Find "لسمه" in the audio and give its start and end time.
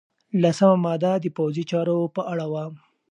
0.41-0.75